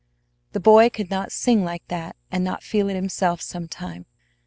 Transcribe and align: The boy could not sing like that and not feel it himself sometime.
The 0.53 0.59
boy 0.59 0.89
could 0.89 1.11
not 1.11 1.31
sing 1.31 1.63
like 1.63 1.87
that 1.89 2.15
and 2.31 2.43
not 2.43 2.63
feel 2.63 2.89
it 2.89 2.95
himself 2.95 3.39
sometime. 3.39 4.07